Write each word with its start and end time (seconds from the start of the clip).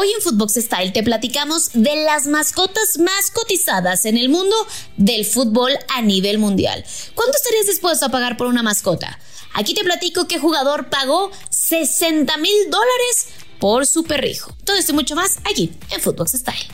Hoy 0.00 0.10
en 0.12 0.22
Footbox 0.22 0.54
Style 0.54 0.92
te 0.92 1.02
platicamos 1.02 1.72
de 1.74 1.94
las 2.06 2.26
mascotas 2.26 2.96
más 3.00 3.30
cotizadas 3.30 4.06
en 4.06 4.16
el 4.16 4.30
mundo 4.30 4.56
del 4.96 5.26
fútbol 5.26 5.72
a 5.94 6.00
nivel 6.00 6.38
mundial. 6.38 6.82
¿Cuánto 7.14 7.36
estarías 7.36 7.66
dispuesto 7.66 8.06
a 8.06 8.08
pagar 8.08 8.38
por 8.38 8.46
una 8.46 8.62
mascota? 8.62 9.18
Aquí 9.52 9.74
te 9.74 9.84
platico 9.84 10.26
qué 10.26 10.38
jugador 10.38 10.88
pagó 10.88 11.30
60 11.50 12.34
mil 12.38 12.70
dólares 12.70 13.26
por 13.58 13.86
su 13.86 14.04
perrijo. 14.04 14.56
Todo 14.64 14.78
esto 14.78 14.92
y 14.92 14.94
mucho 14.94 15.16
más 15.16 15.36
aquí 15.44 15.70
en 15.90 16.00
Footbox 16.00 16.32
Style. 16.32 16.66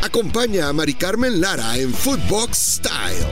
Acompaña 0.00 0.68
a 0.68 0.72
Mari 0.72 0.94
Carmen 0.94 1.40
Lara 1.40 1.76
en 1.76 1.92
Footbox 1.92 2.76
Style, 2.76 3.26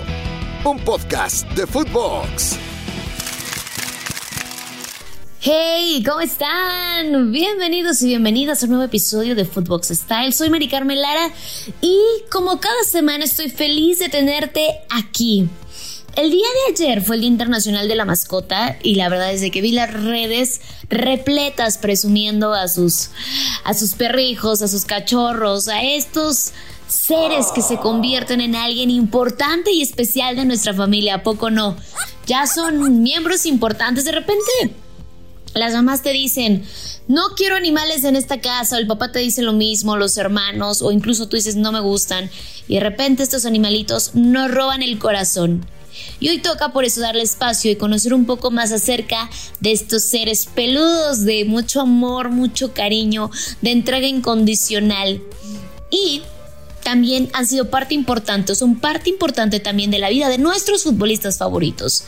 un 0.64 0.84
podcast 0.84 1.46
de 1.50 1.68
Footbox. 1.68 2.69
Hey, 5.42 6.02
¿cómo 6.06 6.20
están? 6.20 7.32
Bienvenidos 7.32 8.02
y 8.02 8.08
bienvenidas 8.08 8.62
a 8.62 8.66
un 8.66 8.72
nuevo 8.72 8.84
episodio 8.84 9.34
de 9.34 9.46
Footbox 9.46 9.88
Style. 9.88 10.34
Soy 10.34 10.50
Mari 10.50 10.68
Carmen 10.68 11.00
Lara 11.00 11.30
y 11.80 11.98
como 12.30 12.60
cada 12.60 12.84
semana 12.84 13.24
estoy 13.24 13.48
feliz 13.48 14.00
de 14.00 14.10
tenerte 14.10 14.68
aquí. 14.90 15.48
El 16.14 16.30
día 16.30 16.46
de 16.46 16.74
ayer 16.74 17.02
fue 17.02 17.16
el 17.16 17.22
Día 17.22 17.30
Internacional 17.30 17.88
de 17.88 17.96
la 17.96 18.04
Mascota 18.04 18.76
y 18.82 18.96
la 18.96 19.08
verdad 19.08 19.32
es 19.32 19.50
que 19.50 19.62
vi 19.62 19.72
las 19.72 19.90
redes 19.94 20.60
repletas 20.90 21.78
presumiendo 21.78 22.52
a 22.52 22.68
sus 22.68 23.08
a 23.64 23.72
sus 23.72 23.94
perrijos, 23.94 24.60
a 24.60 24.68
sus 24.68 24.84
cachorros, 24.84 25.68
a 25.68 25.82
estos 25.82 26.52
seres 26.86 27.46
que 27.54 27.62
se 27.62 27.78
convierten 27.78 28.42
en 28.42 28.56
alguien 28.56 28.90
importante 28.90 29.72
y 29.72 29.80
especial 29.80 30.36
de 30.36 30.44
nuestra 30.44 30.74
familia, 30.74 31.14
¿a 31.14 31.22
poco 31.22 31.48
no? 31.48 31.78
Ya 32.26 32.46
son 32.46 33.02
miembros 33.02 33.46
importantes 33.46 34.04
de 34.04 34.12
repente 34.12 34.76
las 35.54 35.72
mamás 35.72 36.02
te 36.02 36.12
dicen, 36.12 36.64
no 37.08 37.30
quiero 37.36 37.56
animales 37.56 38.04
en 38.04 38.16
esta 38.16 38.40
casa, 38.40 38.76
o 38.76 38.78
el 38.78 38.86
papá 38.86 39.10
te 39.10 39.18
dice 39.18 39.42
lo 39.42 39.52
mismo, 39.52 39.96
los 39.96 40.16
hermanos, 40.16 40.82
o 40.82 40.92
incluso 40.92 41.28
tú 41.28 41.36
dices, 41.36 41.56
no 41.56 41.72
me 41.72 41.80
gustan, 41.80 42.30
y 42.68 42.74
de 42.74 42.80
repente 42.80 43.22
estos 43.22 43.46
animalitos 43.46 44.14
nos 44.14 44.50
roban 44.50 44.82
el 44.82 44.98
corazón. 44.98 45.66
Y 46.20 46.28
hoy 46.28 46.38
toca 46.38 46.72
por 46.72 46.84
eso 46.84 47.00
darle 47.00 47.22
espacio 47.22 47.70
y 47.70 47.76
conocer 47.76 48.14
un 48.14 48.26
poco 48.26 48.50
más 48.50 48.72
acerca 48.72 49.28
de 49.60 49.72
estos 49.72 50.04
seres 50.04 50.46
peludos, 50.46 51.24
de 51.24 51.44
mucho 51.44 51.80
amor, 51.80 52.30
mucho 52.30 52.72
cariño, 52.72 53.30
de 53.60 53.72
entrega 53.72 54.06
incondicional. 54.06 55.20
Y 55.90 56.22
también 56.84 57.28
han 57.32 57.46
sido 57.46 57.70
parte 57.70 57.94
importante, 57.94 58.54
son 58.54 58.78
parte 58.78 59.10
importante 59.10 59.60
también 59.60 59.90
de 59.90 59.98
la 59.98 60.08
vida 60.08 60.28
de 60.28 60.38
nuestros 60.38 60.84
futbolistas 60.84 61.38
favoritos. 61.38 62.04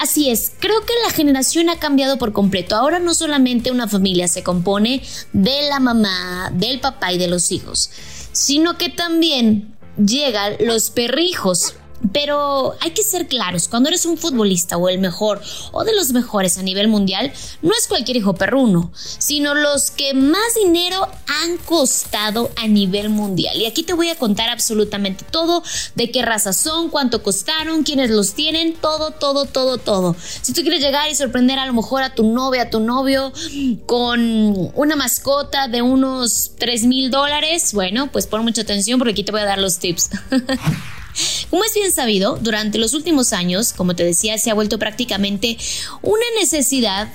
Así 0.00 0.30
es, 0.30 0.52
creo 0.58 0.80
que 0.80 0.94
la 1.04 1.10
generación 1.10 1.68
ha 1.68 1.78
cambiado 1.78 2.16
por 2.16 2.32
completo. 2.32 2.74
Ahora 2.74 3.00
no 3.00 3.12
solamente 3.12 3.70
una 3.70 3.86
familia 3.86 4.28
se 4.28 4.42
compone 4.42 5.02
de 5.34 5.68
la 5.68 5.78
mamá, 5.78 6.50
del 6.54 6.80
papá 6.80 7.12
y 7.12 7.18
de 7.18 7.28
los 7.28 7.52
hijos, 7.52 7.90
sino 8.32 8.78
que 8.78 8.88
también 8.88 9.76
llegan 9.98 10.54
los 10.60 10.88
perrijos. 10.88 11.74
Pero 12.12 12.74
hay 12.80 12.92
que 12.92 13.02
ser 13.02 13.28
claros, 13.28 13.68
cuando 13.68 13.88
eres 13.88 14.06
un 14.06 14.16
futbolista 14.16 14.76
o 14.76 14.88
el 14.88 14.98
mejor 14.98 15.40
o 15.72 15.84
de 15.84 15.94
los 15.94 16.10
mejores 16.12 16.56
a 16.58 16.62
nivel 16.62 16.88
mundial, 16.88 17.32
no 17.62 17.72
es 17.76 17.86
cualquier 17.86 18.16
hijo 18.16 18.34
perruno, 18.34 18.90
sino 18.94 19.54
los 19.54 19.90
que 19.90 20.14
más 20.14 20.54
dinero 20.54 21.06
han 21.26 21.58
costado 21.58 22.50
a 22.56 22.66
nivel 22.66 23.10
mundial. 23.10 23.56
Y 23.56 23.66
aquí 23.66 23.82
te 23.82 23.92
voy 23.92 24.08
a 24.08 24.16
contar 24.16 24.48
absolutamente 24.48 25.24
todo, 25.30 25.62
de 25.94 26.10
qué 26.10 26.22
raza 26.22 26.52
son, 26.52 26.88
cuánto 26.88 27.22
costaron, 27.22 27.82
quiénes 27.82 28.10
los 28.10 28.34
tienen, 28.34 28.74
todo, 28.74 29.10
todo, 29.10 29.44
todo, 29.44 29.78
todo. 29.78 30.16
Si 30.42 30.52
tú 30.52 30.62
quieres 30.62 30.80
llegar 30.80 31.10
y 31.10 31.14
sorprender 31.14 31.58
a 31.58 31.66
lo 31.66 31.72
mejor 31.72 32.02
a 32.02 32.14
tu 32.14 32.24
novia, 32.24 32.62
a 32.62 32.70
tu 32.70 32.80
novio 32.80 33.32
con 33.86 34.70
una 34.74 34.96
mascota 34.96 35.68
de 35.68 35.82
unos 35.82 36.52
3 36.58 36.84
mil 36.84 37.10
dólares, 37.10 37.72
bueno, 37.74 38.10
pues 38.10 38.26
pon 38.26 38.42
mucha 38.42 38.62
atención 38.62 38.98
porque 38.98 39.12
aquí 39.12 39.24
te 39.24 39.32
voy 39.32 39.42
a 39.42 39.46
dar 39.46 39.58
los 39.58 39.78
tips. 39.78 40.10
Como 41.50 41.64
es 41.64 41.74
bien 41.74 41.92
sabido, 41.92 42.38
durante 42.40 42.78
los 42.78 42.94
últimos 42.94 43.32
años, 43.32 43.72
como 43.72 43.96
te 43.96 44.04
decía, 44.04 44.38
se 44.38 44.50
ha 44.50 44.54
vuelto 44.54 44.78
prácticamente 44.78 45.58
una 46.02 46.24
necesidad 46.38 47.08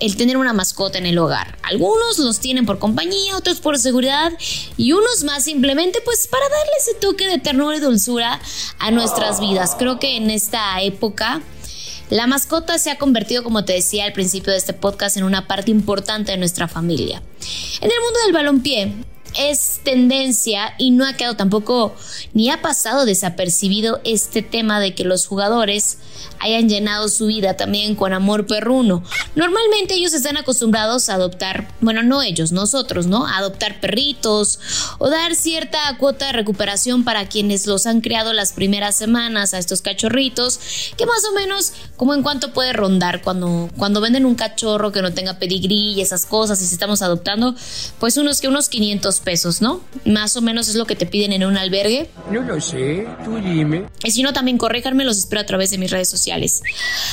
el 0.00 0.16
tener 0.16 0.36
una 0.36 0.52
mascota 0.52 0.98
en 0.98 1.06
el 1.06 1.18
hogar. 1.18 1.58
Algunos 1.62 2.18
los 2.18 2.40
tienen 2.40 2.66
por 2.66 2.78
compañía, 2.78 3.36
otros 3.36 3.60
por 3.60 3.78
seguridad 3.78 4.32
y 4.76 4.92
unos 4.92 5.24
más 5.24 5.44
simplemente 5.44 6.00
pues 6.04 6.26
para 6.26 6.48
darle 6.48 6.72
ese 6.80 6.94
toque 6.94 7.28
de 7.28 7.38
ternura 7.38 7.76
y 7.76 7.80
dulzura 7.80 8.40
a 8.78 8.90
nuestras 8.90 9.40
vidas. 9.40 9.76
Creo 9.78 10.00
que 10.00 10.16
en 10.16 10.30
esta 10.30 10.80
época 10.80 11.42
la 12.08 12.26
mascota 12.26 12.78
se 12.78 12.90
ha 12.90 12.98
convertido, 12.98 13.44
como 13.44 13.64
te 13.64 13.74
decía 13.74 14.04
al 14.04 14.12
principio 14.12 14.52
de 14.52 14.58
este 14.58 14.72
podcast, 14.72 15.16
en 15.16 15.22
una 15.22 15.46
parte 15.46 15.70
importante 15.70 16.32
de 16.32 16.38
nuestra 16.38 16.66
familia. 16.66 17.22
En 17.80 17.90
el 17.90 18.00
mundo 18.02 18.18
del 18.24 18.32
balompié, 18.32 18.92
es 19.38 19.80
tendencia 19.84 20.74
y 20.78 20.90
no 20.90 21.06
ha 21.06 21.14
quedado 21.14 21.36
tampoco 21.36 21.94
ni 22.34 22.50
ha 22.50 22.62
pasado 22.62 23.04
desapercibido 23.04 24.00
este 24.04 24.42
tema 24.42 24.80
de 24.80 24.94
que 24.94 25.04
los 25.04 25.26
jugadores 25.26 25.98
hayan 26.40 26.68
llenado 26.68 27.08
su 27.08 27.26
vida 27.26 27.56
también 27.56 27.94
con 27.94 28.12
amor 28.12 28.46
perruno. 28.46 29.04
Normalmente 29.34 29.94
ellos 29.94 30.14
están 30.14 30.36
acostumbrados 30.36 31.08
a 31.08 31.14
adoptar, 31.14 31.68
bueno, 31.80 32.02
no 32.02 32.22
ellos, 32.22 32.50
nosotros, 32.52 33.06
¿no? 33.06 33.26
A 33.26 33.36
adoptar 33.36 33.80
perritos 33.80 34.58
o 34.98 35.10
dar 35.10 35.34
cierta 35.34 35.78
cuota 35.98 36.26
de 36.26 36.32
recuperación 36.32 37.04
para 37.04 37.28
quienes 37.28 37.66
los 37.66 37.86
han 37.86 38.00
creado 38.00 38.32
las 38.32 38.52
primeras 38.52 38.96
semanas 38.96 39.54
a 39.54 39.58
estos 39.58 39.82
cachorritos, 39.82 40.58
que 40.96 41.06
más 41.06 41.24
o 41.30 41.34
menos 41.34 41.72
como 41.96 42.14
en 42.14 42.22
cuánto 42.22 42.52
puede 42.52 42.72
rondar 42.72 43.22
cuando, 43.22 43.68
cuando 43.76 44.00
venden 44.00 44.24
un 44.24 44.34
cachorro 44.34 44.92
que 44.92 45.02
no 45.02 45.12
tenga 45.12 45.38
pedigrí 45.38 45.92
y 45.92 46.00
esas 46.00 46.24
cosas 46.24 46.60
y 46.62 46.66
si 46.66 46.74
estamos 46.74 47.02
adoptando, 47.02 47.54
pues 47.98 48.16
unos 48.16 48.40
que 48.40 48.48
unos 48.48 48.68
500 48.68 49.19
pesos, 49.20 49.60
¿no? 49.62 49.80
Más 50.04 50.36
o 50.36 50.42
menos 50.42 50.68
es 50.68 50.74
lo 50.74 50.86
que 50.86 50.96
te 50.96 51.06
piden 51.06 51.32
en 51.32 51.44
un 51.44 51.56
albergue. 51.56 52.10
No 52.30 52.42
lo 52.42 52.60
sé, 52.60 53.06
tú 53.24 53.36
dime. 53.36 53.86
Y 54.04 54.10
si 54.10 54.22
no, 54.22 54.32
también 54.32 54.58
corréjanme, 54.58 55.04
los 55.04 55.18
espero 55.18 55.40
a 55.40 55.46
través 55.46 55.70
de 55.70 55.78
mis 55.78 55.90
redes 55.90 56.08
sociales. 56.08 56.62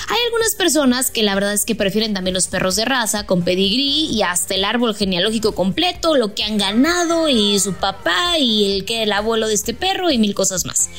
Hay 0.10 0.18
algunas 0.26 0.56
personas 0.56 1.12
que 1.12 1.24
la 1.24 1.36
verdad 1.36 1.54
es 1.54 1.66
que 1.66 1.76
prefieren 1.76 2.14
también 2.14 2.34
los 2.34 2.48
perros 2.48 2.76
de 2.76 2.86
raza 2.86 3.26
con 3.26 3.44
pedigrí 3.44 4.06
y 4.06 4.22
hasta 4.22 4.56
el 4.56 4.66
árbol 4.66 4.96
genealógico 4.96 5.54
completo, 5.54 6.16
lo 6.16 6.34
que 6.34 6.44
han 6.44 6.58
ganado 6.58 7.30
y 7.30 7.60
su 7.60 7.74
papá 7.74 8.38
y 8.40 8.78
el 8.78 8.86
que 8.86 9.04
el 9.04 9.12
abuelo 9.12 9.48
de 9.48 9.54
este 9.54 9.74
perro 9.74 10.10
y 10.10 10.18
mil 10.18 10.34
cosas 10.34 10.66
más. 10.66 10.90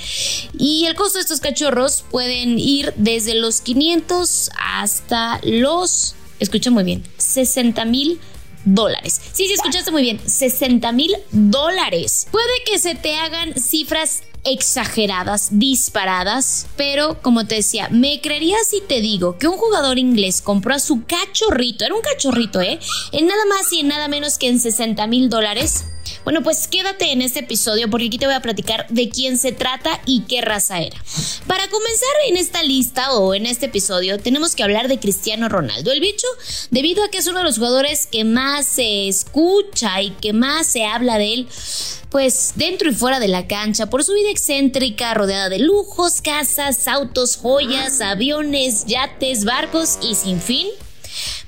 Y 0.59 0.87
el 0.87 0.95
costo 0.95 1.19
de 1.19 1.23
estos 1.23 1.41
cachorros 1.41 2.05
pueden 2.11 2.59
ir 2.59 2.93
desde 2.97 3.35
los 3.35 3.61
500 3.61 4.51
hasta 4.59 5.41
los, 5.43 6.15
escucha 6.41 6.71
muy 6.71 6.85
bien, 6.85 7.05
60 7.17 7.85
mil 7.85 8.21
dólares. 8.65 9.21
Sí, 9.33 9.47
sí, 9.47 9.53
escuchaste 9.53 9.91
muy 9.91 10.03
bien, 10.03 10.21
60 10.25 10.93
mil 10.93 11.15
dólares. 11.31 12.27
Puede 12.31 12.65
que 12.67 12.79
se 12.79 12.95
te 12.95 13.17
hagan 13.17 13.55
cifras 13.55 14.23
exageradas, 14.45 15.49
disparadas, 15.53 16.67
pero 16.77 17.21
como 17.21 17.47
te 17.47 17.57
decía, 17.57 17.89
me 17.91 18.21
creerías 18.21 18.67
si 18.69 18.81
te 18.81 19.01
digo 19.01 19.37
que 19.39 19.49
un 19.49 19.57
jugador 19.57 19.99
inglés 19.99 20.41
compró 20.41 20.75
a 20.75 20.79
su 20.79 21.05
cachorrito, 21.05 21.85
era 21.85 21.95
un 21.95 22.03
cachorrito, 22.03 22.61
¿eh? 22.61 22.79
En 23.13 23.27
nada 23.27 23.45
más 23.47 23.73
y 23.73 23.81
en 23.81 23.89
nada 23.89 24.09
menos 24.09 24.39
que 24.39 24.49
en 24.49 24.61
60 24.61 25.07
mil 25.07 25.29
dólares. 25.29 25.85
Bueno, 26.25 26.43
pues 26.43 26.67
quédate 26.69 27.13
en 27.13 27.23
este 27.23 27.41
episodio 27.41 27.89
porque 27.89 28.07
aquí 28.07 28.19
te 28.19 28.27
voy 28.27 28.35
a 28.35 28.43
platicar 28.43 28.87
de 28.89 29.09
quién 29.09 29.39
se 29.39 29.53
trata 29.53 30.01
y 30.07 30.23
qué 30.23 30.41
raza 30.41 30.81
era. 30.81 30.97
Para 31.47 31.69
comenzar 31.69 32.09
en 32.29 32.37
esta 32.37 32.63
lista 32.63 33.13
o 33.15 33.35
en 33.35 33.47
este 33.47 33.67
episodio 33.67 34.19
tenemos 34.19 34.55
que 34.55 34.63
hablar 34.63 34.89
de 34.89 34.99
Cristiano 34.99 35.49
Ronaldo, 35.49 35.93
el 35.93 36.01
bicho, 36.01 36.27
debido 36.71 37.05
a 37.05 37.09
que 37.09 37.19
es 37.19 37.27
uno 37.27 37.39
de 37.39 37.45
los 37.45 37.57
jugadores 37.57 38.07
que 38.07 38.25
más 38.25 38.67
se 38.67 39.09
escucha 39.09 40.03
y 40.03 40.11
que 40.11 40.33
más 40.33 40.67
se 40.67 40.85
habla 40.85 41.19
de 41.19 41.35
él 41.35 41.49
pues 42.11 42.53
dentro 42.57 42.89
y 42.89 42.95
fuera 42.95 43.21
de 43.21 43.29
la 43.29 43.47
cancha, 43.47 43.87
por 43.87 44.03
su 44.03 44.15
vida 44.15 44.31
excéntrica, 44.31 45.13
rodeada 45.15 45.49
de 45.49 45.59
lujos, 45.59 46.23
casas, 46.23 46.89
autos, 46.89 47.37
joyas, 47.37 48.01
aviones, 48.01 48.87
yates, 48.87 49.45
barcos 49.45 49.99
y 50.03 50.15
sin 50.15 50.41
fin. 50.41 50.69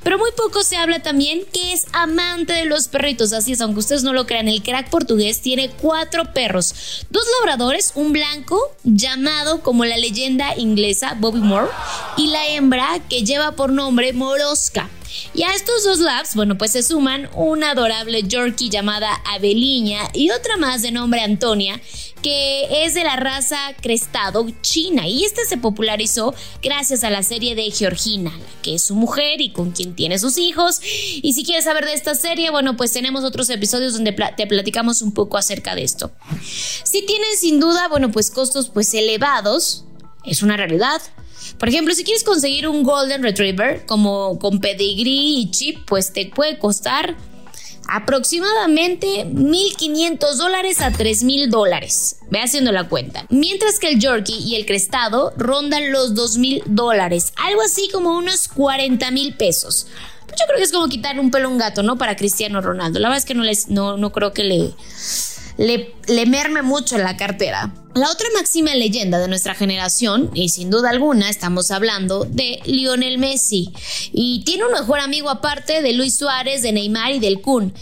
Pero 0.03 0.19
muy 0.19 0.31
poco 0.37 0.62
se 0.62 0.77
habla 0.77 1.03
también 1.03 1.44
que 1.53 1.72
es 1.72 1.87
amante 1.93 2.53
de 2.53 2.65
los 2.65 2.88
perritos. 2.88 3.33
Así 3.33 3.53
es, 3.53 3.61
aunque 3.61 3.81
ustedes 3.81 4.03
no 4.03 4.12
lo 4.12 4.27
crean, 4.27 4.49
el 4.49 4.62
crack 4.62 4.88
portugués 4.88 5.43
tiene 5.43 5.70
cuatro 5.70 6.32
perros: 6.32 7.05
dos 7.11 7.25
labradores, 7.41 7.93
un 7.94 8.12
blanco 8.12 8.58
llamado 8.85 9.62
como 9.62 9.85
la 9.85 9.99
leyenda 9.99 10.56
inglesa 10.56 11.17
Bobby 11.19 11.41
Moore 11.41 11.70
y 12.17 12.29
la 12.29 12.47
hembra 12.49 13.00
que 13.08 13.25
lleva 13.25 13.52
por 13.52 13.70
nombre 13.70 14.12
Morosca. 14.12 14.88
Y 15.35 15.43
a 15.43 15.55
estos 15.55 15.85
dos 15.85 15.99
labs, 15.99 16.35
bueno, 16.35 16.59
pues 16.59 16.73
se 16.73 16.83
suman 16.83 17.29
una 17.35 17.73
adorable 17.73 18.23
Yorkie 18.23 18.71
llamada 18.71 19.21
Abeliña 19.27 20.09
y 20.12 20.31
otra 20.31 20.57
más 20.57 20.83
de 20.83 20.91
nombre 20.91 21.21
Antonia, 21.21 21.81
que 22.23 22.85
es 22.85 22.95
de 22.95 23.05
la 23.05 23.17
raza 23.17 23.59
crestado 23.81 24.47
china 24.61 25.09
y 25.09 25.25
esta 25.25 25.43
se 25.49 25.57
popularizó 25.57 26.35
gracias 26.62 27.05
a 27.05 27.11
la 27.11 27.23
serie 27.23 27.55
de 27.55 27.71
Georgina, 27.71 28.33
que 28.62 28.75
es 28.75 28.83
su 28.85 28.95
mujer 28.95 29.41
y 29.41 29.53
con 29.53 29.71
quien 29.71 29.95
tiene 29.95 30.19
sus 30.19 30.39
hijos. 30.39 30.81
Y 30.83 31.33
si 31.33 31.45
quieres 31.45 31.65
saber 31.65 31.85
de 31.85 31.95
esta 31.95 32.15
serie, 32.15 32.51
bueno, 32.51 32.77
pues 32.77 32.93
tenemos 32.93 33.25
otros 33.25 33.49
episodios 33.51 33.95
donde 33.95 34.12
te 34.37 34.47
platicamos 34.47 35.03
un 35.03 35.12
poco 35.12 35.39
acerca 35.39 35.75
de 35.75 35.85
esto. 35.85 36.11
Si 36.43 37.05
tienen 37.07 37.37
sin 37.39 37.61
duda, 37.61 37.89
bueno, 37.89 38.11
pues 38.11 38.31
costos 38.31 38.69
pues 38.69 38.93
elevados, 38.95 39.85
es 40.25 40.43
una 40.43 40.57
realidad. 40.57 41.01
Por 41.61 41.69
ejemplo, 41.69 41.95
si 41.95 42.05
quieres 42.05 42.25
conseguir 42.25 42.67
un 42.67 42.83
Golden 42.83 43.23
Retriever 43.23 43.85
como 43.85 44.39
con 44.39 44.61
pedigree 44.61 45.41
y 45.41 45.51
chip, 45.51 45.85
pues 45.87 46.11
te 46.11 46.25
puede 46.25 46.59
costar 46.59 47.17
aproximadamente 47.87 49.27
1.500 49.27 50.37
dólares 50.37 50.81
a 50.81 50.91
3.000 50.91 51.51
dólares. 51.51 52.17
Ve 52.31 52.41
haciendo 52.41 52.73
la 52.73 52.89
cuenta. 52.89 53.27
Mientras 53.29 53.79
que 53.79 53.91
el 53.91 54.01
Yorkie 54.01 54.39
y 54.39 54.55
el 54.55 54.65
Crestado 54.65 55.35
rondan 55.37 55.93
los 55.93 56.15
2.000 56.15 56.62
dólares, 56.65 57.35
algo 57.37 57.61
así 57.61 57.91
como 57.93 58.17
unos 58.17 58.49
40 58.49 59.11
mil 59.11 59.37
pesos. 59.37 59.87
Yo 60.29 60.47
creo 60.47 60.57
que 60.57 60.65
es 60.65 60.73
como 60.73 60.89
quitar 60.89 61.21
un 61.21 61.31
pelo 61.31 61.49
a 61.49 61.51
un 61.51 61.59
gato, 61.59 61.83
¿no? 61.83 61.99
Para 61.99 62.17
Cristiano 62.17 62.62
Ronaldo. 62.62 63.01
La 63.01 63.09
verdad 63.09 63.19
es 63.19 63.27
que 63.27 63.35
no, 63.35 63.43
les, 63.43 63.69
no, 63.69 63.99
no 63.99 64.12
creo 64.12 64.33
que 64.33 64.45
le, 64.45 64.73
le, 65.61 66.27
merme 66.27 66.62
mucho 66.62 66.97
en 66.97 67.05
la 67.05 67.17
cartera. 67.17 67.73
La 67.93 68.09
otra 68.09 68.29
máxima 68.37 68.73
leyenda 68.75 69.19
de 69.19 69.27
nuestra 69.27 69.55
generación, 69.55 70.31
y 70.33 70.49
sin 70.51 70.71
duda 70.71 70.91
alguna 70.91 71.29
estamos 71.29 71.73
hablando 71.73 72.25
de 72.25 72.61
Lionel 72.65 73.19
Messi, 73.19 73.73
y 74.12 74.45
tiene 74.45 74.65
un 74.65 74.73
mejor 74.73 75.01
amigo 75.01 75.29
aparte 75.29 75.83
de 75.83 75.93
Luis 75.93 76.17
Suárez, 76.17 76.62
de 76.62 76.73
Neymar 76.73 77.11
y 77.11 77.19
del 77.19 77.41
Kun. 77.41 77.75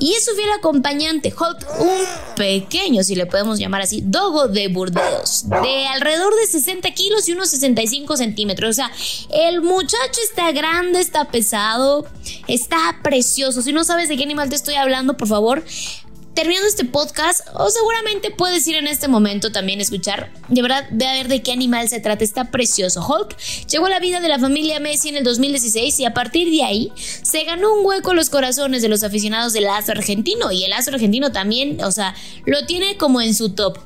Y 0.00 0.12
es 0.14 0.24
su 0.24 0.34
fiel 0.34 0.50
acompañante, 0.58 1.28
Hulk, 1.28 1.80
un 1.80 2.34
pequeño, 2.36 3.04
si 3.04 3.14
le 3.14 3.26
podemos 3.26 3.58
llamar 3.58 3.82
así, 3.82 4.02
dogo 4.02 4.48
de 4.48 4.68
Burdeos, 4.68 5.44
de 5.48 5.86
alrededor 5.88 6.34
de 6.34 6.46
60 6.46 6.90
kilos 6.92 7.28
y 7.28 7.32
unos 7.32 7.50
65 7.50 8.16
centímetros. 8.16 8.70
O 8.70 8.72
sea, 8.72 8.90
el 9.30 9.60
muchacho 9.60 10.20
está 10.26 10.50
grande, 10.52 11.00
está 11.00 11.26
pesado, 11.26 12.06
está 12.48 12.98
precioso. 13.02 13.60
Si 13.60 13.74
no 13.74 13.84
sabes 13.84 14.08
de 14.08 14.16
qué 14.16 14.22
animal 14.24 14.48
te 14.48 14.56
estoy 14.56 14.76
hablando, 14.76 15.18
por 15.18 15.28
favor, 15.28 15.62
terminando 16.34 16.68
este 16.68 16.84
podcast, 16.84 17.46
o 17.54 17.70
seguramente 17.70 18.30
puedes 18.30 18.66
ir 18.66 18.76
en 18.76 18.86
este 18.86 19.08
momento 19.08 19.52
también 19.52 19.78
a 19.78 19.82
escuchar, 19.82 20.32
de 20.48 20.62
verdad, 20.62 20.88
de 20.90 21.06
a 21.06 21.12
ver 21.12 21.28
de 21.28 21.42
qué 21.42 21.52
animal 21.52 21.88
se 21.88 22.00
trata. 22.00 22.24
Está 22.24 22.50
precioso. 22.50 23.06
Hulk 23.06 23.36
llegó 23.68 23.86
a 23.86 23.90
la 23.90 24.00
vida 24.00 24.20
de 24.20 24.28
la 24.28 24.38
familia 24.38 24.80
Messi 24.80 25.08
en 25.08 25.16
el 25.16 25.24
2016 25.24 26.00
y 26.00 26.04
a 26.04 26.14
partir 26.14 26.50
de 26.50 26.64
ahí 26.64 26.92
se 26.96 27.44
ganó 27.44 27.72
un 27.72 27.86
hueco 27.86 28.10
en 28.10 28.16
los 28.16 28.30
corazones 28.30 28.82
de 28.82 28.88
los 28.88 29.02
aficionados 29.02 29.52
del 29.52 29.68
astro 29.68 29.98
argentino 29.98 30.50
y 30.50 30.64
el 30.64 30.72
astro 30.72 30.94
argentino 30.94 31.32
también, 31.32 31.82
o 31.82 31.92
sea, 31.92 32.14
lo 32.46 32.66
tiene 32.66 32.96
como 32.96 33.20
en 33.20 33.34
su 33.34 33.50
top. 33.50 33.78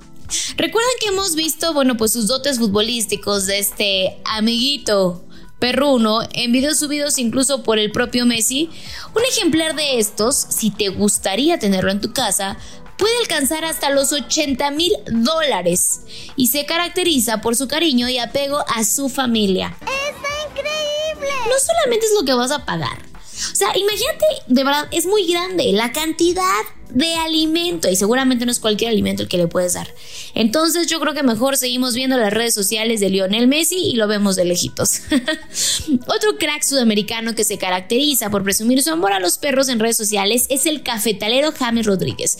Recuerdan 0.56 0.92
que 1.00 1.08
hemos 1.08 1.34
visto, 1.34 1.72
bueno, 1.72 1.96
pues 1.96 2.12
sus 2.12 2.26
dotes 2.26 2.58
futbolísticos 2.58 3.46
de 3.46 3.58
este 3.58 4.18
amiguito 4.24 5.24
perruno 5.58 6.20
en 6.32 6.52
videos 6.52 6.78
subidos 6.78 7.18
incluso 7.18 7.62
por 7.62 7.78
el 7.78 7.90
propio 7.90 8.26
Messi. 8.26 8.70
Un 9.14 9.22
ejemplar 9.24 9.74
de 9.74 9.98
estos, 9.98 10.36
si 10.36 10.70
te 10.70 10.88
gustaría 10.88 11.58
tenerlo 11.58 11.90
en 11.90 12.00
tu 12.00 12.12
casa, 12.12 12.56
puede 12.96 13.16
alcanzar 13.20 13.64
hasta 13.64 13.90
los 13.90 14.12
80 14.12 14.70
mil 14.72 14.92
dólares 15.06 16.00
y 16.36 16.48
se 16.48 16.66
caracteriza 16.66 17.40
por 17.40 17.56
su 17.56 17.68
cariño 17.68 18.08
y 18.08 18.18
apego 18.18 18.64
a 18.68 18.84
su 18.84 19.08
familia. 19.08 19.76
¡Está 19.80 20.28
increíble! 20.50 21.32
No 21.46 21.54
solamente 21.58 22.06
es 22.06 22.12
lo 22.18 22.24
que 22.24 22.34
vas 22.34 22.50
a 22.50 22.64
pagar. 22.64 23.08
O 23.52 23.56
sea, 23.56 23.68
imagínate, 23.76 24.26
de 24.48 24.64
verdad, 24.64 24.88
es 24.90 25.06
muy 25.06 25.26
grande 25.26 25.72
la 25.72 25.92
cantidad 25.92 26.42
de 26.90 27.14
alimento 27.16 27.90
y 27.90 27.96
seguramente 27.96 28.46
no 28.46 28.52
es 28.52 28.58
cualquier 28.58 28.90
alimento 28.90 29.22
el 29.22 29.28
que 29.28 29.36
le 29.36 29.48
puedes 29.48 29.74
dar. 29.74 29.92
Entonces 30.34 30.86
yo 30.86 31.00
creo 31.00 31.14
que 31.14 31.22
mejor 31.22 31.56
seguimos 31.56 31.94
viendo 31.94 32.16
las 32.16 32.32
redes 32.32 32.54
sociales 32.54 33.00
de 33.00 33.10
Lionel 33.10 33.48
Messi 33.48 33.76
y 33.76 33.96
lo 33.96 34.08
vemos 34.08 34.36
de 34.36 34.44
lejitos. 34.44 35.00
Otro 36.06 36.36
crack 36.38 36.62
sudamericano 36.62 37.34
que 37.34 37.44
se 37.44 37.58
caracteriza 37.58 38.30
por 38.30 38.42
presumir 38.42 38.82
su 38.82 38.90
amor 38.90 39.12
a 39.12 39.20
los 39.20 39.38
perros 39.38 39.68
en 39.68 39.80
redes 39.80 39.96
sociales 39.96 40.46
es 40.48 40.66
el 40.66 40.82
cafetalero 40.82 41.52
James 41.52 41.86
Rodríguez, 41.86 42.38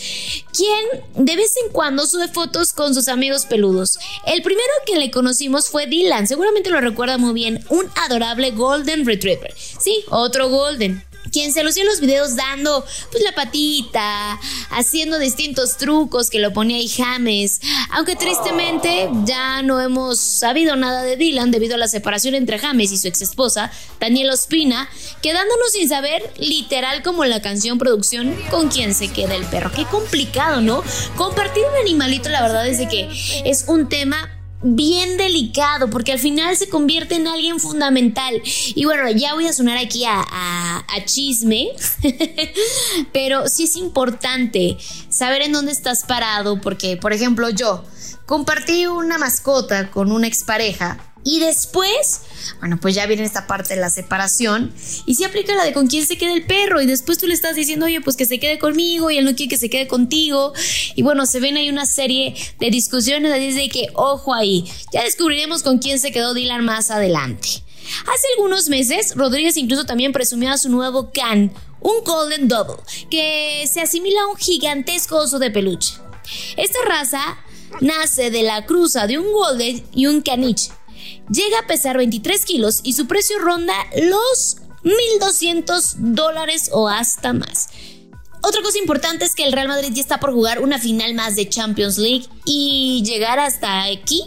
quien 0.57 1.25
de 1.27 1.37
vez 1.37 1.55
en 1.65 1.73
cuando 1.73 2.07
sube 2.07 2.29
fotos 2.29 2.73
con 2.73 2.95
sus 2.95 3.09
amigos 3.09 3.47
peludos. 3.47 3.99
El 4.27 4.43
primero 4.43 4.73
que 4.87 4.99
le 4.99 5.11
conocimos 5.11 5.69
fue 5.69 5.87
Dylan, 5.87 6.27
seguramente 6.27 6.71
lo 6.71 6.81
recuerda 6.81 7.19
muy 7.19 7.35
bien, 7.35 7.65
un 7.69 7.87
adorable 8.05 8.51
Golden 8.53 9.07
Retriever. 9.07 9.55
Sí, 9.57 10.05
otro 10.11 10.49
Golden 10.49 11.08
quien 11.33 11.53
se 11.53 11.63
lució 11.63 11.83
en 11.83 11.89
los 11.89 12.01
videos 12.01 12.37
dando 12.37 12.85
pues 13.11 13.23
la 13.25 13.33
patita, 13.33 14.39
haciendo 14.71 15.19
distintos 15.19 15.77
trucos 15.77 16.31
que 16.31 16.39
lo 16.39 16.53
ponía 16.53 16.77
ahí 16.77 16.89
James. 16.89 17.61
Aunque 17.91 18.17
tristemente 18.17 19.09
ya 19.25 19.63
no 19.63 19.81
hemos 19.81 20.21
sabido 20.21 20.77
nada 20.77 21.03
de 21.03 21.17
Dylan 21.17 21.51
debido 21.51 21.75
a 21.75 21.79
la 21.79 21.89
separación 21.89 22.35
entre 22.35 22.59
James 22.59 22.93
y 22.93 22.99
su 22.99 23.09
ex 23.09 23.23
esposa, 23.23 23.71
Daniel 24.01 24.31
Ospina, 24.31 24.89
quedándonos 25.23 25.73
sin 25.73 25.89
saber 25.89 26.23
literal 26.39 27.03
como 27.03 27.25
la 27.25 27.43
canción 27.43 27.79
producción 27.79 28.35
con 28.51 28.69
quién 28.69 28.95
se 28.95 29.09
queda 29.09 29.35
el 29.35 29.45
perro. 29.47 29.71
Qué 29.75 29.85
complicado, 29.85 30.61
¿no? 30.61 30.83
Compartir 31.17 31.63
un 31.65 31.81
animalito 31.81 32.29
la 32.29 32.43
verdad 32.43 32.67
es 32.67 32.79
de 32.79 32.89
que 32.89 33.09
es 33.45 33.65
un 33.69 33.89
tema 33.89 34.38
bien 34.63 35.17
delicado 35.17 35.89
porque 35.91 36.13
al 36.13 36.19
final 36.19 36.57
se 36.57 36.69
convierte 36.69 37.15
en 37.15 37.27
alguien 37.27 37.61
fundamental. 37.61 38.41
Y 38.75 38.85
bueno, 38.85 39.11
ya 39.11 39.35
voy 39.35 39.47
a 39.47 39.53
sonar 39.53 39.79
aquí 39.79 40.05
a, 40.07 40.85
chisme, 41.05 41.69
pero 43.13 43.49
sí 43.49 43.65
es 43.65 43.77
importante 43.77 44.77
saber 45.09 45.43
en 45.43 45.53
dónde 45.53 45.73
estás 45.73 46.05
parado 46.05 46.61
porque, 46.61 46.97
por 46.97 47.13
ejemplo, 47.13 47.49
yo 47.51 47.85
compartí 48.27 48.87
una 48.87 49.17
mascota 49.17 49.91
con 49.91 50.11
una 50.11 50.27
expareja 50.27 50.99
y 51.25 51.41
después, 51.41 52.23
bueno, 52.61 52.79
pues 52.81 52.95
ya 52.95 53.07
viene 53.07 53.25
esta 53.25 53.47
parte 53.47 53.75
de 53.75 53.81
la 53.81 53.91
separación. 53.91 54.73
Y 55.05 55.15
si 55.17 55.25
aplica 55.25 55.55
la 55.55 55.65
de 55.65 55.73
con 55.73 55.87
quién 55.87 56.07
se 56.07 56.17
queda 56.17 56.33
el 56.33 56.47
perro. 56.47 56.81
Y 56.81 56.87
después 56.87 57.19
tú 57.19 57.27
le 57.27 57.35
estás 57.35 57.57
diciendo, 57.57 57.87
oye, 57.87 58.01
pues 58.01 58.17
que 58.17 58.25
se 58.25 58.41
quede 58.41 58.59
conmigo. 58.59 59.11
Y 59.11 59.19
él 59.19 59.25
no 59.25 59.35
quiere 59.35 59.51
que 59.51 59.59
se 59.59 59.69
quede 59.69 59.89
contigo. 59.89 60.53
Y 60.95 61.03
bueno, 61.03 61.27
se 61.27 61.41
ven 61.41 61.57
ahí 61.57 61.69
una 61.69 61.87
serie 61.87 62.35
de 62.59 62.71
discusiones. 62.71 63.35
Dice 63.39 63.69
que, 63.69 63.89
ojo 63.95 64.33
ahí, 64.33 64.65
ya 64.93 65.05
descubriremos 65.05 65.63
con 65.63 65.79
quién 65.79 65.99
se 65.99 66.13
quedó 66.13 66.35
Dylan 66.35 66.65
más 66.65 66.91
adelante. 66.91 67.49
Hace 68.03 68.29
algunos 68.37 68.69
meses, 68.69 69.15
Rodríguez 69.15 69.57
incluso 69.57 69.85
también 69.85 70.13
presumió 70.13 70.51
a 70.51 70.59
su 70.59 70.69
nuevo 70.69 71.11
can, 71.13 71.53
un 71.81 72.05
Golden 72.05 72.49
Double, 72.49 72.83
que 73.11 73.67
se 73.71 73.81
asimila 73.81 74.23
a 74.23 74.27
un 74.29 74.37
gigantesco 74.37 75.17
oso 75.17 75.39
de 75.39 75.51
peluche. 75.51 75.95
Esta 76.57 76.79
raza 76.87 77.39
nace 77.81 78.31
de 78.31 78.43
la 78.43 78.67
cruza 78.67 79.07
de 79.07 79.19
un 79.19 79.33
Golden 79.33 79.85
y 79.95 80.07
un 80.07 80.21
Caniche, 80.21 80.71
llega 81.31 81.59
a 81.61 81.67
pesar 81.67 81.97
23 81.97 82.45
kilos 82.45 82.81
y 82.83 82.95
su 82.95 83.07
precio 83.07 83.39
ronda 83.39 83.75
los 83.97 84.59
1.200 84.85 85.95
dólares 85.99 86.71
o 86.73 86.89
hasta 86.89 87.33
más. 87.33 87.69
Otra 88.43 88.63
cosa 88.63 88.79
importante 88.79 89.25
es 89.25 89.35
que 89.35 89.45
el 89.45 89.53
Real 89.53 89.69
Madrid 89.69 89.91
ya 89.93 90.01
está 90.01 90.21
por 90.21 90.33
jugar 90.33 90.61
una 90.63 90.79
final 90.79 91.15
más 91.15 91.35
de 91.35 91.49
Champions 91.49 91.99
League 91.99 92.27
y 92.45 93.03
llegar 93.05 93.39
hasta 93.41 93.83
aquí 93.85 94.25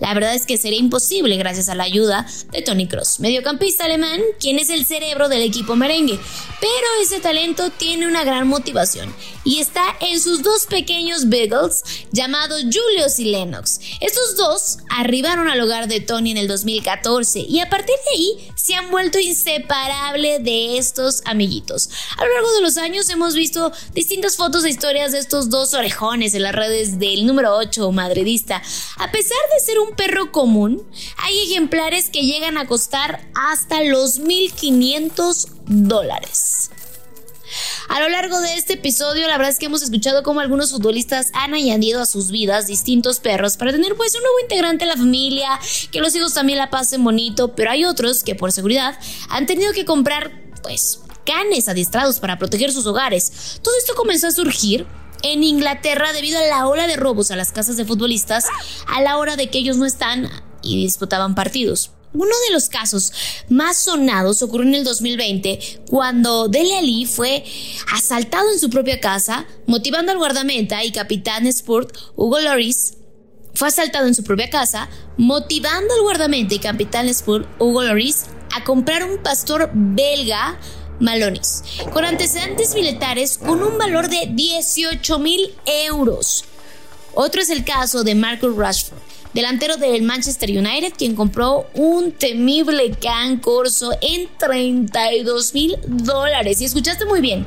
la 0.00 0.14
verdad 0.14 0.34
es 0.34 0.46
que 0.46 0.56
sería 0.56 0.78
imposible 0.78 1.36
gracias 1.36 1.68
a 1.68 1.74
la 1.74 1.84
ayuda 1.84 2.26
de 2.50 2.62
Tony 2.62 2.88
Cross, 2.88 3.20
mediocampista 3.20 3.84
alemán, 3.84 4.20
quien 4.40 4.58
es 4.58 4.70
el 4.70 4.86
cerebro 4.86 5.28
del 5.28 5.42
equipo 5.42 5.76
merengue. 5.76 6.18
Pero 6.60 6.86
ese 7.02 7.20
talento 7.20 7.70
tiene 7.70 8.06
una 8.06 8.24
gran 8.24 8.48
motivación 8.48 9.14
y 9.44 9.60
está 9.60 9.84
en 10.00 10.20
sus 10.20 10.42
dos 10.42 10.66
pequeños 10.66 11.28
Beagles 11.28 11.82
llamados 12.12 12.62
Julius 12.62 13.18
y 13.18 13.26
Lennox. 13.26 13.80
Estos 14.00 14.36
dos 14.36 14.78
arribaron 14.88 15.48
al 15.48 15.60
hogar 15.60 15.88
de 15.88 16.00
Tony 16.00 16.30
en 16.32 16.36
el 16.36 16.48
2014 16.48 17.40
y 17.40 17.60
a 17.60 17.70
partir 17.70 17.94
de 17.96 18.16
ahí 18.16 18.52
se 18.56 18.74
han 18.74 18.90
vuelto 18.90 19.18
inseparables 19.18 20.42
de 20.44 20.78
estos 20.78 21.22
amiguitos. 21.24 21.88
A 22.16 22.24
lo 22.24 22.32
largo 22.32 22.52
de 22.54 22.60
los 22.62 22.76
años 22.76 23.08
hemos 23.10 23.34
visto 23.34 23.72
distintas 23.94 24.36
fotos 24.36 24.64
e 24.64 24.70
historias 24.70 25.12
de 25.12 25.18
estos 25.18 25.50
dos 25.50 25.74
orejones 25.74 26.34
en 26.34 26.42
las 26.42 26.54
redes 26.54 26.98
del 26.98 27.26
número 27.26 27.56
8 27.56 27.90
madridista. 27.92 28.62
A 28.96 29.10
pesar 29.10 29.38
de 29.54 29.64
ser 29.64 29.78
un 29.78 29.89
perro 29.96 30.32
común, 30.32 30.82
hay 31.16 31.44
ejemplares 31.44 32.10
que 32.10 32.22
llegan 32.22 32.58
a 32.58 32.66
costar 32.66 33.28
hasta 33.34 33.82
los 33.84 34.18
1500 34.18 35.48
dólares. 35.66 36.70
A 37.88 37.98
lo 38.00 38.08
largo 38.08 38.40
de 38.40 38.54
este 38.54 38.74
episodio, 38.74 39.26
la 39.26 39.36
verdad 39.36 39.50
es 39.50 39.58
que 39.58 39.66
hemos 39.66 39.82
escuchado 39.82 40.22
cómo 40.22 40.40
algunos 40.40 40.70
futbolistas 40.70 41.30
han 41.34 41.54
añadido 41.54 42.00
a 42.00 42.06
sus 42.06 42.30
vidas 42.30 42.66
distintos 42.66 43.18
perros 43.18 43.56
para 43.56 43.72
tener 43.72 43.96
pues 43.96 44.14
un 44.14 44.22
nuevo 44.22 44.40
integrante 44.42 44.84
en 44.84 44.90
la 44.90 44.96
familia, 44.96 45.58
que 45.90 46.00
los 46.00 46.14
hijos 46.14 46.34
también 46.34 46.58
la 46.58 46.70
pasen 46.70 47.02
bonito, 47.02 47.54
pero 47.54 47.70
hay 47.72 47.84
otros 47.84 48.22
que 48.22 48.36
por 48.36 48.52
seguridad 48.52 48.98
han 49.28 49.46
tenido 49.46 49.72
que 49.72 49.84
comprar 49.84 50.30
pues 50.62 51.00
canes 51.24 51.68
adiestrados 51.68 52.20
para 52.20 52.38
proteger 52.38 52.72
sus 52.72 52.86
hogares. 52.86 53.58
Todo 53.62 53.74
esto 53.76 53.94
comenzó 53.94 54.28
a 54.28 54.32
surgir 54.32 54.86
en 55.22 55.44
Inglaterra 55.44 56.12
debido 56.12 56.38
a 56.38 56.46
la 56.46 56.66
ola 56.66 56.86
de 56.86 56.96
robos 56.96 57.30
a 57.30 57.36
las 57.36 57.52
casas 57.52 57.76
de 57.76 57.84
futbolistas 57.84 58.46
a 58.86 59.00
la 59.00 59.18
hora 59.18 59.36
de 59.36 59.50
que 59.50 59.58
ellos 59.58 59.76
no 59.76 59.86
están 59.86 60.28
y 60.62 60.76
disputaban 60.82 61.34
partidos. 61.34 61.92
Uno 62.12 62.34
de 62.48 62.52
los 62.52 62.68
casos 62.68 63.12
más 63.48 63.76
sonados 63.76 64.42
ocurrió 64.42 64.66
en 64.66 64.74
el 64.74 64.84
2020 64.84 65.84
cuando 65.88 66.48
Dele 66.48 66.78
Ali 66.78 67.06
fue 67.06 67.44
asaltado 67.92 68.50
en 68.50 68.58
su 68.58 68.68
propia 68.68 68.98
casa, 68.98 69.46
motivando 69.66 70.10
al 70.10 70.18
guardameta 70.18 70.82
y 70.82 70.90
capitán 70.90 71.46
Sport 71.46 71.96
Hugo 72.16 72.40
Loris 72.40 72.94
fue 73.54 73.68
asaltado 73.68 74.06
en 74.06 74.14
su 74.14 74.24
propia 74.24 74.48
casa, 74.48 74.88
motivando 75.16 75.94
al 75.94 76.02
guardameta 76.02 76.54
y 76.54 76.58
capitán 76.58 77.06
Sport 77.08 77.48
Hugo 77.60 77.82
Loris 77.82 78.26
a 78.54 78.64
comprar 78.64 79.04
un 79.04 79.18
pastor 79.22 79.70
belga 79.72 80.58
Malonis, 81.00 81.64
con 81.92 82.04
antecedentes 82.04 82.74
militares 82.74 83.38
con 83.38 83.62
un 83.62 83.78
valor 83.78 84.08
de 84.08 84.28
18 84.30 85.18
mil 85.18 85.54
euros. 85.64 86.44
Otro 87.14 87.40
es 87.40 87.50
el 87.50 87.64
caso 87.64 88.04
de 88.04 88.14
Marcus 88.14 88.54
Rashford, 88.54 88.98
delantero 89.34 89.76
del 89.76 90.02
Manchester 90.02 90.50
United, 90.50 90.92
quien 90.96 91.16
compró 91.16 91.66
un 91.74 92.12
temible 92.12 92.92
can 92.92 93.38
corso 93.38 93.90
en 94.00 94.28
32 94.38 95.54
mil 95.54 95.76
dólares. 95.86 96.60
Y 96.60 96.66
escuchaste 96.66 97.06
muy 97.06 97.20
bien. 97.20 97.46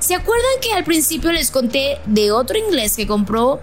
¿Se 0.00 0.14
acuerdan 0.14 0.60
que 0.60 0.72
al 0.72 0.84
principio 0.84 1.32
les 1.32 1.50
conté 1.50 1.98
de 2.06 2.30
otro 2.30 2.58
inglés 2.58 2.96
que 2.96 3.06
compró 3.06 3.60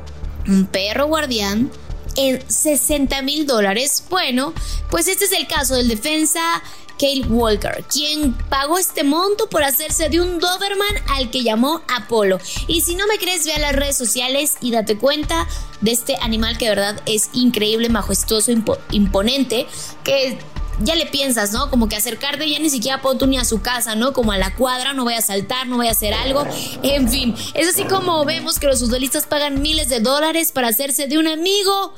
un 0.48 0.66
perro 0.66 1.08
guardián 1.08 1.72
en 2.16 2.44
60 2.50 3.22
mil 3.22 3.46
dólares? 3.46 4.04
Bueno, 4.10 4.54
pues 4.90 5.08
este 5.08 5.26
es 5.26 5.32
el 5.32 5.48
caso 5.48 5.76
del 5.76 5.88
defensa 5.88 6.62
Kale 7.02 7.26
Walker, 7.28 7.84
quien 7.92 8.34
pagó 8.50 8.78
este 8.78 9.04
monto 9.04 9.50
por 9.50 9.64
hacerse 9.64 10.10
de 10.10 10.22
un 10.22 10.40
Doberman 10.40 10.96
al 11.10 11.32
que 11.32 11.42
llamó 11.42 11.82
Apolo. 11.88 12.38
Y 12.68 12.82
si 12.82 12.94
no 12.96 13.08
me 13.08 13.18
crees, 13.18 13.44
ve 13.46 13.54
a 13.54 13.60
las 13.60 13.76
redes 13.76 13.98
sociales 13.98 14.58
y 14.62 14.70
date 14.70 14.98
cuenta 14.98 15.48
de 15.82 15.92
este 15.92 16.16
animal 16.22 16.60
que 16.60 16.66
de 16.66 16.76
verdad 16.76 17.02
es 17.08 17.32
increíble, 17.34 17.90
majestuoso, 17.90 18.52
imponente, 18.92 19.66
que 20.04 20.38
ya 20.84 20.96
le 20.96 21.06
piensas, 21.06 21.52
¿no? 21.52 21.70
Como 21.70 21.90
que 21.90 21.96
acercarte 21.96 22.50
ya 22.50 22.60
ni 22.60 22.70
siquiera 22.70 23.02
tú 23.02 23.28
ni 23.28 23.38
a 23.38 23.46
su 23.46 23.62
casa, 23.62 23.96
¿no? 23.96 24.14
Como 24.14 24.32
a 24.32 24.38
la 24.38 24.56
cuadra, 24.56 24.94
no 24.94 25.04
voy 25.04 25.14
a 25.14 25.22
saltar, 25.22 25.68
no 25.68 25.78
voy 25.78 25.88
a 25.88 25.92
hacer 25.92 26.14
algo. 26.14 26.46
En 26.84 27.10
fin, 27.10 27.36
es 27.54 27.70
así 27.70 27.84
como 27.84 28.24
vemos 28.26 28.60
que 28.60 28.68
los 28.68 28.80
futbolistas 28.80 29.26
pagan 29.26 29.62
miles 29.62 29.90
de 29.90 30.00
dólares 30.00 30.52
para 30.52 30.70
hacerse 30.70 31.08
de 31.08 31.18
un 31.18 31.28
amigo 31.28 31.94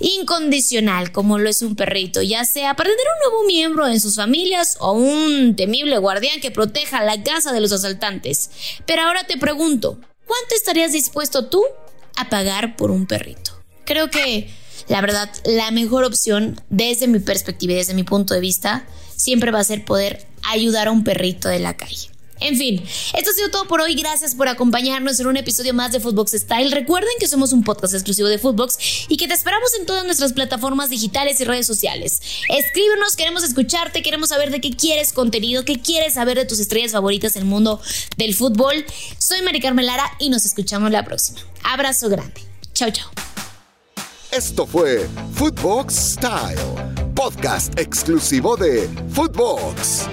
incondicional 0.00 1.12
como 1.12 1.38
lo 1.38 1.48
es 1.48 1.62
un 1.62 1.76
perrito, 1.76 2.22
ya 2.22 2.44
sea 2.44 2.74
para 2.74 2.90
tener 2.90 3.06
un 3.06 3.30
nuevo 3.30 3.46
miembro 3.46 3.86
en 3.86 4.00
sus 4.00 4.16
familias 4.16 4.76
o 4.80 4.92
un 4.92 5.54
temible 5.56 5.98
guardián 5.98 6.40
que 6.40 6.50
proteja 6.50 7.04
la 7.04 7.22
casa 7.22 7.52
de 7.52 7.60
los 7.60 7.72
asaltantes. 7.72 8.50
Pero 8.86 9.02
ahora 9.02 9.24
te 9.24 9.36
pregunto, 9.36 9.98
¿cuánto 10.26 10.54
estarías 10.54 10.92
dispuesto 10.92 11.46
tú 11.46 11.62
a 12.16 12.28
pagar 12.28 12.76
por 12.76 12.90
un 12.90 13.06
perrito? 13.06 13.52
Creo 13.84 14.10
que 14.10 14.50
la 14.88 15.00
verdad, 15.00 15.30
la 15.44 15.70
mejor 15.70 16.04
opción 16.04 16.60
desde 16.70 17.06
mi 17.06 17.18
perspectiva 17.18 17.72
y 17.72 17.76
desde 17.76 17.94
mi 17.94 18.04
punto 18.04 18.34
de 18.34 18.40
vista 18.40 18.86
siempre 19.16 19.50
va 19.50 19.60
a 19.60 19.64
ser 19.64 19.84
poder 19.84 20.26
ayudar 20.50 20.88
a 20.88 20.90
un 20.90 21.04
perrito 21.04 21.48
de 21.48 21.60
la 21.60 21.76
calle. 21.76 22.12
En 22.42 22.56
fin, 22.56 22.82
esto 23.14 23.30
ha 23.30 23.34
sido 23.34 23.50
todo 23.50 23.66
por 23.68 23.80
hoy. 23.80 23.94
Gracias 23.94 24.34
por 24.34 24.48
acompañarnos 24.48 25.18
en 25.20 25.28
un 25.28 25.36
episodio 25.36 25.74
más 25.74 25.92
de 25.92 26.00
Footbox 26.00 26.32
Style. 26.32 26.72
Recuerden 26.72 27.12
que 27.20 27.28
somos 27.28 27.52
un 27.52 27.62
podcast 27.62 27.94
exclusivo 27.94 28.28
de 28.28 28.38
Footbox 28.38 29.06
y 29.08 29.16
que 29.16 29.28
te 29.28 29.34
esperamos 29.34 29.70
en 29.78 29.86
todas 29.86 30.04
nuestras 30.04 30.32
plataformas 30.32 30.90
digitales 30.90 31.40
y 31.40 31.44
redes 31.44 31.66
sociales. 31.66 32.20
Escríbenos, 32.48 33.14
queremos 33.16 33.44
escucharte, 33.44 34.02
queremos 34.02 34.30
saber 34.30 34.50
de 34.50 34.60
qué 34.60 34.70
quieres 34.70 35.12
contenido, 35.12 35.64
qué 35.64 35.80
quieres 35.80 36.14
saber 36.14 36.36
de 36.36 36.44
tus 36.44 36.58
estrellas 36.58 36.92
favoritas 36.92 37.36
en 37.36 37.42
el 37.42 37.48
mundo 37.48 37.80
del 38.16 38.34
fútbol. 38.34 38.84
Soy 39.18 39.42
Mari 39.42 39.60
Carmen 39.60 39.86
Lara 39.86 40.10
y 40.18 40.28
nos 40.28 40.44
escuchamos 40.44 40.90
la 40.90 41.04
próxima. 41.04 41.40
Abrazo 41.62 42.08
grande. 42.08 42.42
Chao, 42.74 42.90
chao. 42.90 43.31
Esto 44.32 44.66
fue 44.66 45.06
Footbox 45.34 45.94
Style, 45.94 46.56
podcast 47.14 47.78
exclusivo 47.78 48.56
de 48.56 48.88
Footbox. 49.10 50.08